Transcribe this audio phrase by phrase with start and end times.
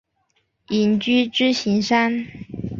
[0.69, 2.25] 隐居支硎山。